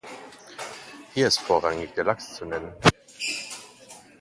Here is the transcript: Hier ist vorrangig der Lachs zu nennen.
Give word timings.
Hier 1.13 1.27
ist 1.27 1.41
vorrangig 1.41 1.91
der 1.93 2.05
Lachs 2.05 2.33
zu 2.33 2.45
nennen. 2.47 2.73